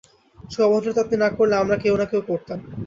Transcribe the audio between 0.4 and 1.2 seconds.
সে অভদ্রতা আপনি